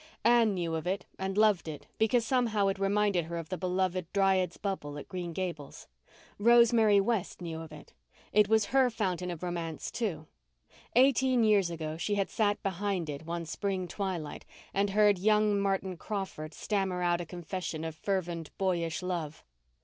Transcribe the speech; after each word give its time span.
Anne 0.23 0.55
knew 0.55 0.73
of 0.73 0.87
it 0.87 1.05
and 1.19 1.37
loved 1.37 1.67
it 1.67 1.85
because 1.99 2.23
it 2.23 2.25
somehow 2.25 2.65
reminded 2.79 3.25
her 3.25 3.37
of 3.37 3.49
the 3.49 3.55
beloved 3.57 4.11
Dryad's 4.13 4.57
Bubble 4.57 4.97
at 4.97 5.07
Green 5.07 5.31
Gables. 5.31 5.85
Rosemary 6.39 6.99
West 6.99 7.39
knew 7.39 7.61
of 7.61 7.71
it; 7.71 7.93
it 8.33 8.49
was 8.49 8.65
her 8.73 8.89
fountain 8.89 9.29
of 9.29 9.43
romance, 9.43 9.91
too. 9.91 10.25
Eighteen 10.95 11.43
years 11.43 11.69
ago 11.69 11.97
she 11.97 12.15
had 12.15 12.31
sat 12.31 12.63
behind 12.63 13.11
it 13.11 13.27
one 13.27 13.45
spring 13.45 13.87
twilight 13.87 14.43
and 14.73 14.89
heard 14.89 15.19
young 15.19 15.59
Martin 15.59 15.95
Crawford 15.97 16.55
stammer 16.55 17.03
out 17.03 17.21
a 17.21 17.23
confession 17.27 17.83
of 17.83 17.93
fervent, 17.95 18.49
boyish 18.57 19.03
love. 19.03 19.43